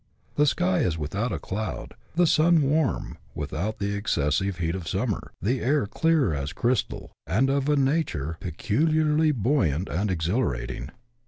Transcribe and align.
The 0.33 0.47
sky 0.47 0.79
is 0.79 0.97
without 0.97 1.31
a 1.31 1.37
cloud, 1.37 1.93
the 2.15 2.25
sun 2.25 2.63
warm, 2.63 3.19
without 3.35 3.77
the 3.77 3.93
excessive 3.93 4.57
heat 4.57 4.73
of 4.73 4.87
summer, 4.87 5.31
the 5.43 5.59
air 5.61 5.85
clear 5.85 6.33
as 6.33 6.53
crystal, 6.53 7.11
and 7.27 7.51
of 7.51 7.69
a 7.69 7.75
nature 7.75 8.35
pecu 8.39 8.87
liarly 8.87 9.31
buoyant 9.31 9.89
and 9.89 10.09
exhilarating. 10.09 10.89